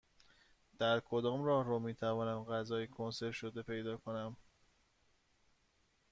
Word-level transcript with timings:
در 0.79 0.99
کدام 0.99 1.43
راهرو 1.43 1.79
می 1.79 1.93
توانم 1.95 2.43
غذای 2.45 2.87
کنسرو 2.87 3.31
شده 3.31 3.63
پیدا 3.63 3.97
کنم؟ 3.97 4.37